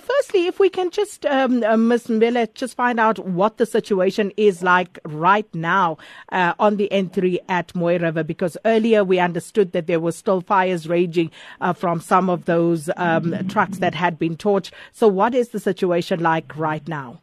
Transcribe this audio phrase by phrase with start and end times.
[0.00, 2.08] Firstly, if we can just, um, uh, Ms.
[2.08, 5.98] Mbhele, just find out what the situation is like right now
[6.32, 10.40] uh, on the N3 at Mooi River, because earlier we understood that there were still
[10.40, 11.30] fires raging
[11.60, 14.72] uh, from some of those um, trucks that had been torched.
[14.92, 17.20] So, what is the situation like right now?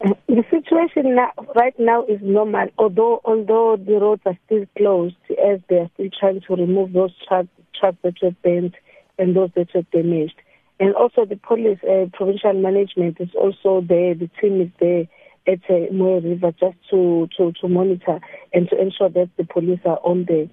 [0.00, 5.60] The situation now, right now is normal, although although the roads are still closed as
[5.68, 8.74] they are still trying to remove those trucks, trucks that were bent
[9.18, 10.40] and those that were damaged.
[10.80, 15.06] And also the police, uh, provincial management is also there, the team is there
[15.46, 18.20] at uh, Mooi River just to, to, to monitor
[18.52, 20.46] and to ensure that the police are on there.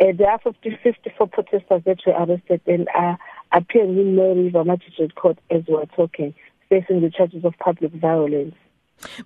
[0.00, 3.18] Uh, there are 50, 54 protesters that were arrested and are
[3.52, 6.34] appearing in Mooi River Magistrate Court as we're talking,
[6.68, 8.54] facing the charges of public violence.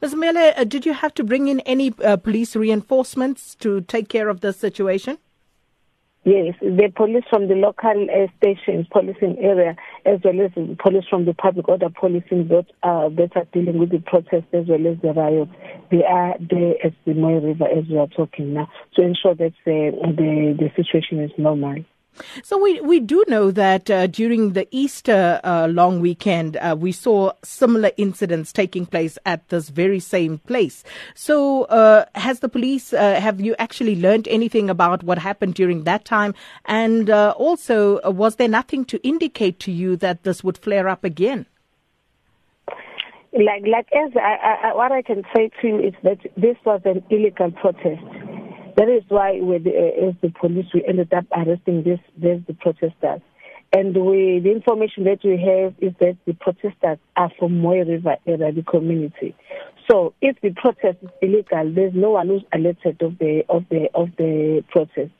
[0.00, 0.14] Ms.
[0.14, 4.28] Mbhele, uh, did you have to bring in any uh, police reinforcements to take care
[4.28, 5.18] of the situation?
[6.24, 11.04] Yes, the police from the local uh, stations, policing area, as well as the police
[11.08, 15.00] from the public order policing that, uh, are dealing with the protests as well as
[15.00, 15.52] the riots.
[15.90, 19.52] They are there at the Mooi River as we are talking now to ensure that
[19.64, 21.84] the, the, the situation is normal.
[22.42, 26.92] So we we do know that uh, during the Easter uh, long weekend, uh, we
[26.92, 30.84] saw similar incidents taking place at this very same place.
[31.14, 35.84] So uh, has the police uh, have you actually learned anything about what happened during
[35.84, 36.34] that time?
[36.64, 41.04] And uh, also, was there nothing to indicate to you that this would flare up
[41.04, 41.46] again?
[43.32, 46.80] Like like as I, I, what I can say to you is that this was
[46.84, 48.02] an illegal protest.
[48.78, 52.40] That is why, with the, uh, as the police, we ended up arresting this, this
[52.46, 53.20] the protesters.
[53.72, 58.14] And we, the information that we have is that the protesters are from Mooi River
[58.24, 59.34] area, the community.
[59.90, 63.88] So if the protest is illegal, there's no one who's alerted of the of the
[63.94, 65.10] of the protest.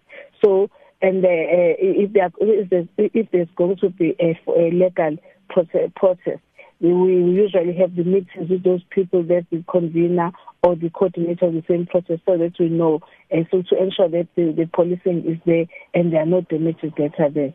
[0.43, 0.71] So
[1.03, 5.17] and uh, if, there, if, there's, if there's going to be a, a legal
[5.49, 6.43] protest, protest,
[6.81, 10.31] we usually have the meetings with those people that the convener
[10.63, 14.09] or the coordinator of the same process so that we know and so to ensure
[14.09, 17.53] that the, the policing is there and there are no damages that are there.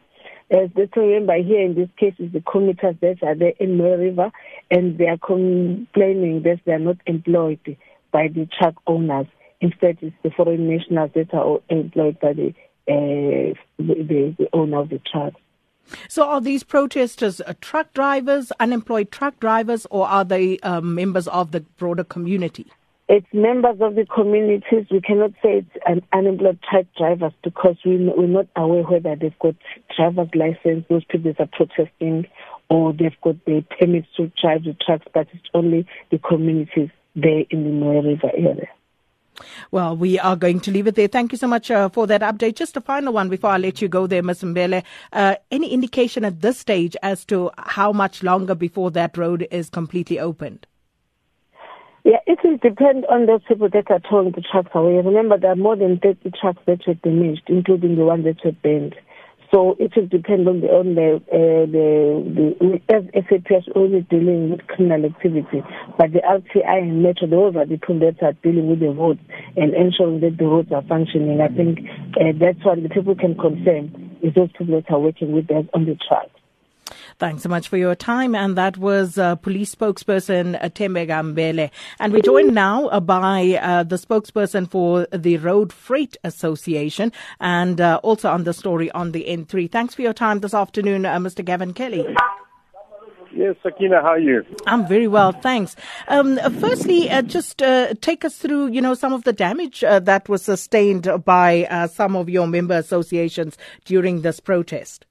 [0.51, 3.97] As the remember here in this case is the commuters that are there in Mooi
[3.97, 4.31] River
[4.69, 7.77] and they are complaining that they are not employed
[8.11, 9.27] by the truck owners.
[9.61, 12.49] Instead, it's the foreign nationals that are employed by the,
[12.89, 15.39] uh, the, the, the owner of the trucks.
[16.07, 21.27] So, are these protesters uh, truck drivers, unemployed truck drivers, or are they um, members
[21.27, 22.67] of the broader community?
[23.09, 24.87] It's members of the communities.
[24.89, 29.37] We cannot say it's an unemployed truck drivers because we, we're not aware whether they've
[29.39, 29.55] got
[29.95, 32.27] driver's license, those people are protesting,
[32.69, 37.43] or they've got the permits to drive the trucks, but it's only the communities there
[37.49, 38.69] in the Mooi River area.
[39.71, 41.07] Well, we are going to leave it there.
[41.07, 42.55] Thank you so much uh, for that update.
[42.55, 44.43] Just a final one before I let you go there, Ms.
[44.43, 44.83] Mbhele.
[45.11, 49.69] Uh, any indication at this stage as to how much longer before that road is
[49.69, 50.67] completely opened?
[52.03, 54.95] Yeah, it will depend on those people that are towing the trucks away.
[54.95, 58.51] Remember, there are more than 30 trucks that were damaged, including the ones that were
[58.51, 58.95] burned.
[59.53, 62.25] So it will depend on the on the uh, the,
[62.57, 65.61] the as SAPS only dealing with criminal activity,
[65.95, 69.19] but the RTI and Metro those are the people that are dealing with the roads
[69.55, 71.39] and ensuring that the roads are functioning.
[71.39, 71.85] I think
[72.17, 75.65] uh, that's what the people can confirm is those people that are working with us
[75.75, 76.29] on the track.
[77.19, 78.35] Thanks so much for your time.
[78.35, 81.69] And that was uh, police spokesperson uh, Gambele.
[81.99, 87.79] And we're joined now uh, by uh, the spokesperson for the Road Freight Association and
[87.79, 89.71] uh, also on the story on the N3.
[89.71, 91.43] Thanks for your time this afternoon, uh, Mr.
[91.43, 92.05] Gavin Kelly.
[93.35, 94.45] Yes, Sakina, how are you?
[94.67, 95.75] I'm very well, thanks.
[96.07, 99.99] Um, firstly, uh, just uh, take us through, you know, some of the damage uh,
[100.01, 105.07] that was sustained by some of your member associations during this protest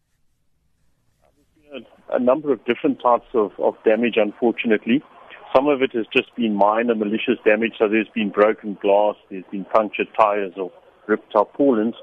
[2.13, 5.03] a number of different types of, of damage, unfortunately.
[5.55, 9.45] Some of it has just been minor malicious damage, so there's been broken glass, there's
[9.51, 10.73] been punctured tires or
[11.07, 11.95] ripped tarpaulins,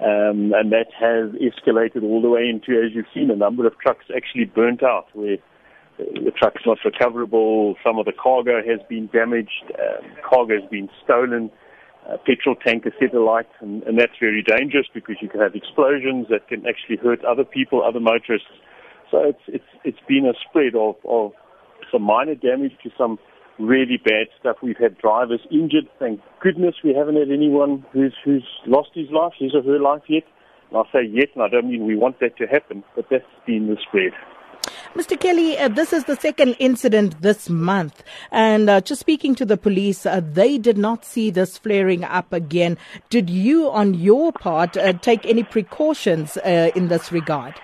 [0.00, 3.78] um, and that has escalated all the way into, as you've seen, a number of
[3.78, 5.38] trucks actually burnt out, where
[5.98, 10.90] the truck's not recoverable, some of the cargo has been damaged, um, cargo has been
[11.04, 11.50] stolen,
[12.10, 16.26] uh, petrol tanker set alight, and, and that's very dangerous because you can have explosions
[16.28, 18.48] that can actually hurt other people, other motorists.
[19.10, 21.32] So it's it's it's been a spread of of
[21.92, 23.18] some minor damage to some
[23.58, 24.56] really bad stuff.
[24.62, 25.88] We've had drivers injured.
[25.98, 30.02] Thank goodness we haven't had anyone who's who's lost his life, his or her life
[30.08, 30.24] yet.
[30.70, 33.24] And I say yet, and I don't mean we want that to happen, but that's
[33.46, 34.12] been the spread.
[34.94, 35.18] Mr.
[35.18, 38.02] Kelly, uh, this is the second incident this month.
[38.30, 42.32] And uh, just speaking to the police, uh, they did not see this flaring up
[42.32, 42.78] again.
[43.10, 47.60] Did you, on your part, uh, take any precautions uh, in this regard?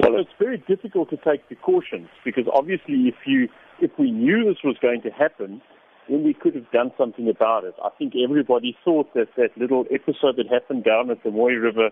[0.00, 3.48] Well, it's very difficult to take precautions because obviously, if you
[3.80, 5.60] if we knew this was going to happen,
[6.08, 7.74] then we could have done something about it.
[7.82, 11.90] I think everybody thought that that little episode that happened down at the Mooi River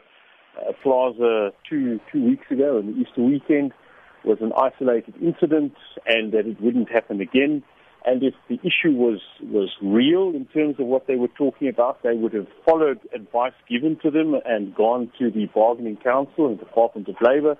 [0.58, 3.72] uh, Plaza two two weeks ago on the Easter weekend
[4.24, 5.74] was an isolated incident
[6.06, 7.62] and that it wouldn't happen again.
[8.04, 12.02] And if the issue was, was real in terms of what they were talking about,
[12.04, 16.58] they would have followed advice given to them and gone to the bargaining council and
[16.58, 17.56] the Department of Labour.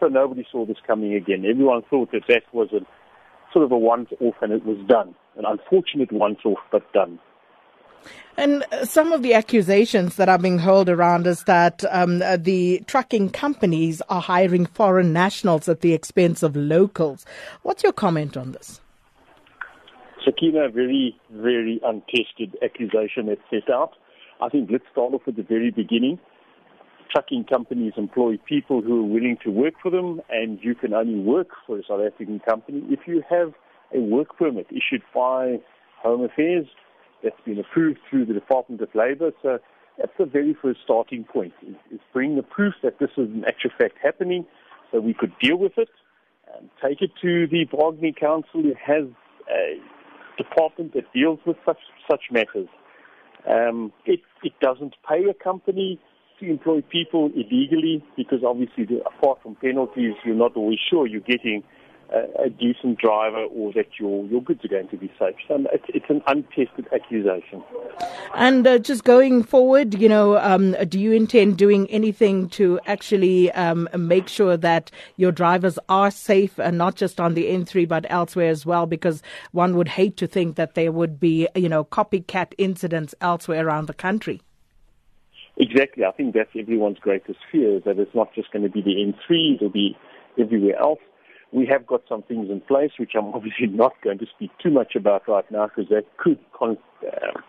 [0.00, 1.44] So nobody saw this coming again.
[1.48, 2.80] Everyone thought that that was a
[3.52, 5.14] sort of a once-off and it was done.
[5.36, 7.18] An unfortunate once-off, but done.
[8.38, 13.28] And some of the accusations that are being hurled around is that um, the trucking
[13.30, 17.26] companies are hiring foreign nationals at the expense of locals.
[17.62, 18.80] What's your comment on this?
[20.24, 23.92] Sakina, very, very untested accusation that's set out.
[24.40, 26.18] I think let's start off at the very beginning.
[27.12, 31.18] Trucking companies employ people who are willing to work for them, and you can only
[31.18, 33.52] work for a South African company if you have
[33.92, 35.58] a work permit issued by
[36.02, 36.66] Home Affairs
[37.24, 39.32] that's been approved through the Department of Labour.
[39.42, 39.58] So
[39.98, 43.72] that's the very first starting point, is, bring the proof that this is in actual
[43.76, 44.46] fact happening
[44.92, 45.88] so we could deal with it
[46.56, 49.04] and take it to the bargaining council who has
[49.50, 49.80] a
[50.36, 52.68] department that deals with such, such matters.
[53.48, 55.98] Um, it, it doesn't pay a company
[56.40, 61.62] to employ people illegally because obviously apart from penalties, you're not always sure you're getting
[62.12, 65.36] a, a decent driver or that your your goods are going to be safe.
[65.46, 67.62] So it's, it's an untested accusation.
[68.34, 73.50] And uh, just going forward, you know, um, do you intend doing anything to actually
[73.52, 78.06] um, make sure that your drivers are safe, and not just on the N3 but
[78.08, 78.86] elsewhere as well?
[78.86, 79.22] Because
[79.52, 83.86] one would hate to think that there would be, you know, copycat incidents elsewhere around
[83.86, 84.40] the country.
[85.60, 86.04] Exactly.
[86.06, 88.94] I think that's everyone's greatest fear is that it's not just going to be the
[88.96, 89.94] N3, it'll be
[90.38, 91.00] everywhere else.
[91.52, 94.70] We have got some things in place, which I'm obviously not going to speak too
[94.70, 97.40] much about right now because that could con- uh,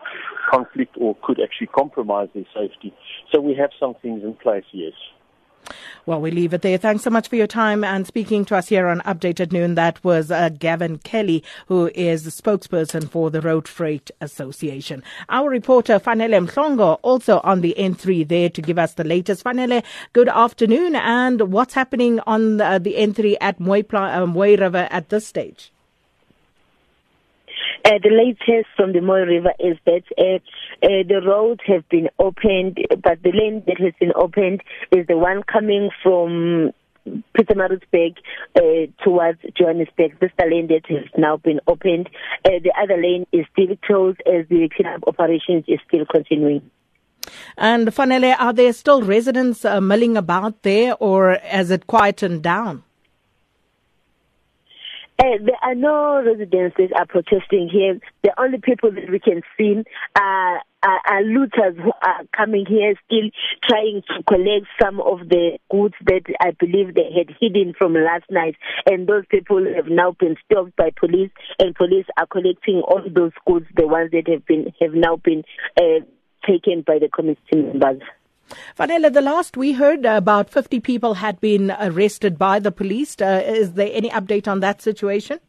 [0.52, 2.92] conflict or could actually compromise their safety.
[3.32, 4.92] So we have some things in place, yes.
[6.04, 6.78] Well, we leave it there.
[6.78, 9.76] Thanks so much for your time and speaking to us here on Update at Noon.
[9.76, 15.02] That was uh, Gavin Kelly, who is the spokesperson for the Road Freight Association.
[15.28, 19.44] Our reporter, Fanele Mhlongo, also on the N3 there to give us the latest.
[19.44, 20.96] Fanele, good afternoon.
[20.96, 25.26] And what's happening on the, uh, the N3 at Mooi, uh, Mooi River at this
[25.26, 25.71] stage?
[27.84, 30.36] Uh, the latest from the Mooi River is that uh,
[30.86, 34.62] uh, the roads have been opened, but the lane that has been opened
[34.92, 36.70] is the one coming from
[37.36, 38.16] Pietermaritzburg
[38.56, 40.18] uh, towards Johannesburg.
[40.20, 42.08] This lane that has now been opened.
[42.44, 46.70] Uh, the other lane is still closed as the cleanup operations is still continuing.
[47.56, 52.84] And Fanele, are there still residents uh, milling about there, or has it quietened down?
[55.22, 58.00] Uh, there are no residents that are protesting here.
[58.24, 59.84] The only people that we can see
[60.18, 63.30] are, are, are looters who are coming here still
[63.62, 68.24] trying to collect some of the goods that I believe they had hidden from last
[68.30, 68.56] night.
[68.90, 71.30] And those people have now been stopped by police,
[71.60, 75.44] and police are collecting all those goods, the ones that have been have now been
[75.80, 76.04] uh,
[76.44, 78.02] taken by the committee members.
[78.78, 83.16] Fanele, the last we heard, uh, about 50 people had been arrested by the police.
[83.20, 85.40] Uh, is there any update on that situation?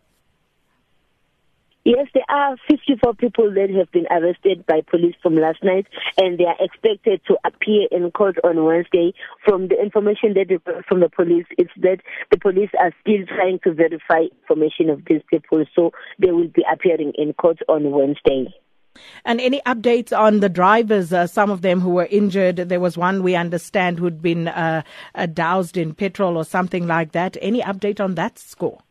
[1.85, 5.85] Yes, there are 54 people that have been arrested by police from last night,
[6.15, 9.13] and they are expected to appear in court on Wednesday.
[9.43, 11.97] From the information that we got from the police, it's that
[12.31, 16.63] the police are still trying to verify information of these people, so they will be
[16.71, 18.47] appearing in court on Wednesday.
[19.25, 21.11] And any updates on the drivers?
[21.11, 22.57] Uh, some of them who were injured.
[22.57, 24.83] There was one we understand who'd been uh,
[25.15, 27.37] uh, doused in petrol or something like that.
[27.41, 28.81] Any update on that score?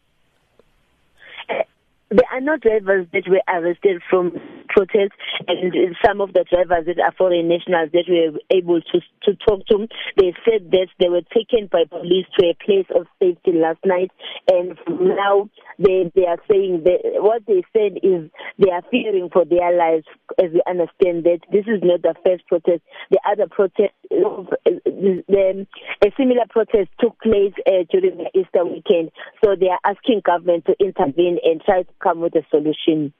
[1.48, 4.38] There are no drivers that were arrested from
[4.72, 5.72] protests, and
[6.04, 9.66] some of the drivers that are foreign nationals that we were able to to talk
[9.68, 9.86] to,
[10.16, 14.10] they said that they were taken by police to a place of safety last night,
[14.50, 15.48] and now
[15.78, 20.06] they they are saying that what they said is they are fearing for their lives,
[20.42, 22.82] as we understand that this is not the first protest.
[23.10, 25.66] The other protest, the,
[26.04, 29.10] a similar protest took place uh, during the Easter weekend,
[29.44, 33.12] so they are asking government to intervene and try to come with a solution.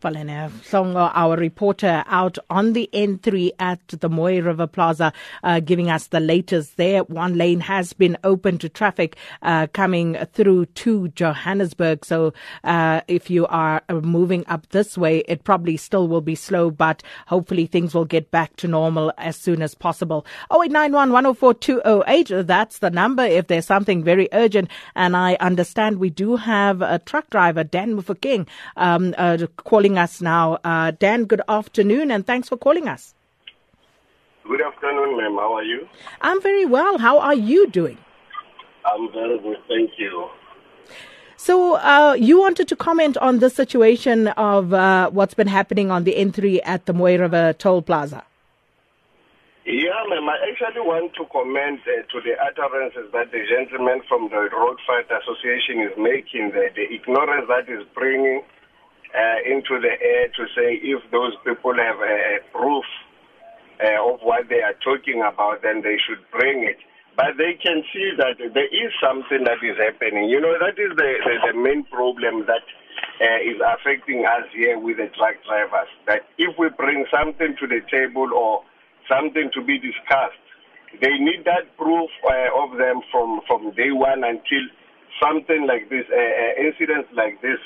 [0.00, 5.12] Fanele Mhlongo, our reporter out on the N3 at the Mooi River Plaza,
[5.42, 7.02] uh, giving us the latest there.
[7.04, 12.04] One lane has been open to traffic uh, coming through to Johannesburg.
[12.04, 12.32] So
[12.64, 17.02] uh, if you are moving up this way, it probably still will be slow, but
[17.26, 20.26] hopefully things will get back to normal as soon as possible.
[20.52, 21.10] 0891
[22.42, 24.70] that's the number if there's something very urgent.
[24.94, 28.46] And I understand we do have a truck driver, Dan Mofokeng,
[28.76, 30.58] um, uh, calling us now.
[30.64, 33.14] Uh, Dan, good afternoon and thanks for calling us.
[34.46, 35.34] Good afternoon, ma'am.
[35.34, 35.88] How are you?
[36.20, 36.98] I'm very well.
[36.98, 37.98] How are you doing?
[38.84, 40.28] I'm very good, thank you.
[41.36, 46.04] So, uh, you wanted to comment on the situation of uh, what's been happening on
[46.04, 48.24] the N3 at the Mooi River Toll Plaza?
[49.64, 50.28] Yeah, ma'am.
[50.28, 54.78] I actually want to comment uh, to the utterances that the gentleman from the Road
[54.84, 58.42] Freight Association is making, the, the ignorance that is bringing
[59.46, 62.84] into the air to say if those people have a, proof
[63.82, 66.76] uh, of what they are talking about, then they should bring it.
[67.16, 70.30] But they can see that there is something that is happening.
[70.30, 72.64] You know, that is the, the, the main problem that
[73.20, 75.90] uh, is affecting us here with the truck drivers.
[76.06, 78.62] That if we bring something to the table or
[79.08, 80.40] something to be discussed,
[81.00, 84.64] they need that proof uh, of them from, from day one until
[85.22, 87.60] something like this, uh, incidents like this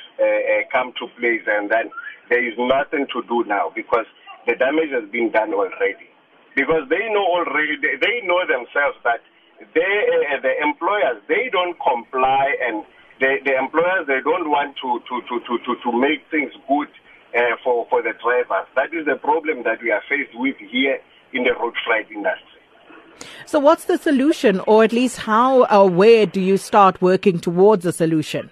[0.72, 1.90] come to place, and then
[2.28, 4.06] there is nothing to do now because
[4.46, 6.08] the damage has been done already.
[6.54, 9.20] Because they know already, they, they know themselves that
[9.74, 9.94] they,
[10.30, 12.84] uh, the employers, they don't comply, and
[13.20, 16.90] the, the employers, they don't want to, to, to, to, to, to make things good
[17.34, 18.66] uh, for, for the drivers.
[18.74, 20.98] That is the problem that we are faced with here
[21.32, 22.53] in the road freight industry.
[23.46, 27.86] So, what's the solution, or at least how or where do you start working towards
[27.86, 28.50] a solution?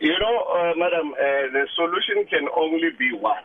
[0.00, 3.44] You know, uh, madam, uh, the solution can only be one.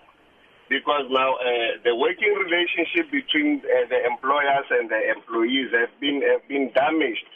[0.68, 6.24] Because now uh, the working relationship between uh, the employers and the employees have been
[6.26, 7.30] have been damaged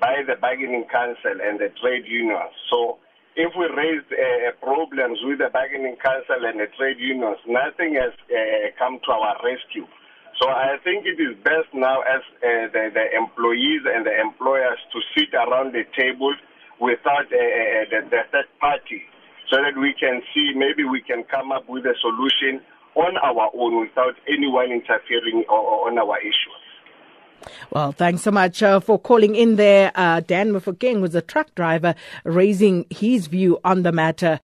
[0.00, 2.50] by the bargaining council and the trade unions.
[2.70, 2.98] So
[3.36, 8.10] if we raise uh, problems with the bargaining council and the trade unions, nothing has
[8.26, 9.86] uh, come to our rescue.
[10.40, 14.78] So I think it is best now as uh, the, the, employees and the employers
[14.92, 16.34] to sit around the table
[16.80, 19.02] without uh, uh, the, the third party
[19.48, 22.60] so that we can see maybe we can come up with a solution
[22.94, 26.64] on our own without anyone interfering on our issues.
[27.70, 29.92] Well, thanks so much uh, for calling in there.
[29.94, 34.40] Uh, Dan Mofokeng was a truck driver raising his view on the matter.